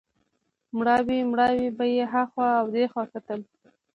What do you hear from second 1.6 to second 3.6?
به یې هخوا او دېخوا کتل.